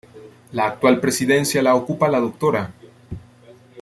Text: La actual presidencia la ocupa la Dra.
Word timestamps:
La 0.53 0.65
actual 0.65 0.99
presidencia 0.99 1.61
la 1.61 1.75
ocupa 1.75 2.07
la 2.07 2.19
Dra. 2.21 2.73